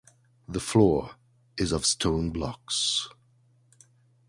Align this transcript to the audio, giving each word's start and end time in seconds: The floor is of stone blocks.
The 0.47 0.59
floor 0.59 1.11
is 1.59 1.71
of 1.71 1.85
stone 1.85 2.31
blocks. 2.31 3.07